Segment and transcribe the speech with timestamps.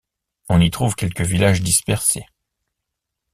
[0.49, 2.25] On y trouve quelques villages dispersés.